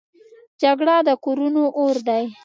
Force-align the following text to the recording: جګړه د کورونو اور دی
جګړه 0.61 0.95
د 1.07 1.09
کورونو 1.23 1.63
اور 1.79 1.95
دی 2.07 2.23